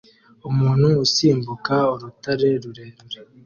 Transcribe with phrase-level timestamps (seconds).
[0.49, 3.23] Umuntu usimbuka urutare rurerure